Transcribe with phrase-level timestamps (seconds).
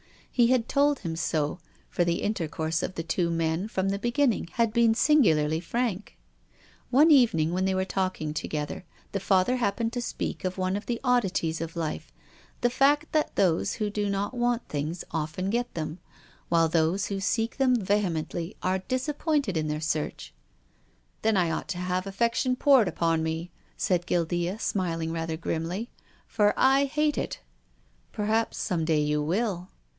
[0.31, 4.47] He had told him so, for the intercourse of the two men, from the beginning,
[4.53, 6.17] had been singularly frank.
[6.89, 10.87] One evening, when they were talking together, the Father happened to speak of one of
[10.87, 12.11] the od dities of life,
[12.61, 15.99] the fact that those who do not want things often get them,
[16.49, 20.33] while those who seek them vehemently are disappointed in their search."
[21.23, 25.91] Then I ought to have affection poured upon me," said Guildea, smiling rather grimly."
[26.27, 27.41] For I hate it.""
[28.13, 29.69] Perhaps some day you will."